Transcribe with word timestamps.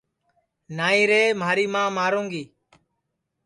نائی 0.77 1.01
رے 1.09 1.21
مھاری 1.39 1.65
ماں 1.73 1.89
ماروں 1.97 2.25
گی 2.31 2.43